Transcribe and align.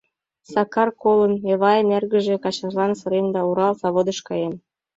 Сакар 0.51 0.89
колын: 1.01 1.33
Эвайын 1.51 1.89
эргыже 1.97 2.35
ачажлан 2.47 2.91
сырен 2.99 3.27
да 3.35 3.41
Урал 3.49 3.73
заводыш 3.81 4.19
каен. 4.27 4.53